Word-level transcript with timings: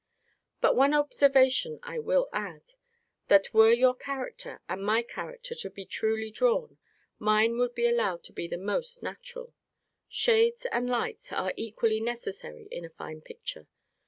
But 0.61 0.75
one 0.75 0.95
observation 0.95 1.79
I 1.83 1.99
will 1.99 2.27
add, 2.33 2.73
that 3.27 3.53
were 3.53 3.71
your 3.71 3.93
character, 3.93 4.59
and 4.67 4.83
my 4.83 5.03
character, 5.03 5.53
to 5.53 5.69
be 5.69 5.85
truly 5.85 6.31
drawn, 6.31 6.79
mine 7.19 7.59
would 7.59 7.75
be 7.75 7.85
allowed 7.87 8.23
to 8.23 8.33
be 8.33 8.47
the 8.47 8.57
most 8.57 9.03
natural. 9.03 9.53
Shades 10.09 10.65
and 10.65 10.89
lights 10.89 11.31
are 11.31 11.53
equally 11.55 11.99
necessary 11.99 12.67
in 12.71 12.83
a 12.83 12.89
fine 12.89 13.21
picture. 13.21 13.67